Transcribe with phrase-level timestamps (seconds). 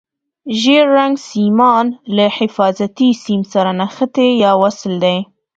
[0.59, 5.17] ژېړ رنګ سیمان له حفاظتي سیم سره نښتي یا وصل دي.